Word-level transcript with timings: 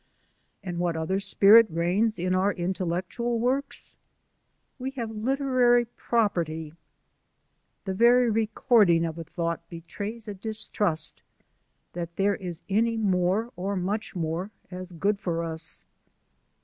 And 0.63 0.79
what 0.79 0.97
other 0.97 1.19
sj)irit 1.19 1.67
reigns 1.69 2.17
in 2.17 2.33
our 2.33 2.51
intellectual 2.53 3.37
works? 3.39 3.97
We 4.79 4.89
have 4.97 5.11
literary 5.11 5.85
property. 5.85 6.73
The 7.85 7.93
very 7.93 8.27
recording 8.31 9.05
of 9.05 9.19
a 9.19 9.23
thought 9.23 9.69
betrays 9.69 10.27
a 10.27 10.33
dis 10.33 10.67
trust 10.67 11.21
that 11.93 12.15
there 12.15 12.35
is 12.35 12.63
any 12.67 12.97
more, 12.97 13.51
or 13.55 13.75
much 13.75 14.15
more, 14.15 14.49
as 14.71 14.91
good 14.91 15.19
for 15.19 15.43
us. 15.43 15.85